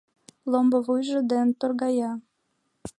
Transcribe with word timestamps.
Ломбо 0.51 0.77
вуйжо 0.85 1.19
ден 1.31 1.47
торгая. 1.59 2.11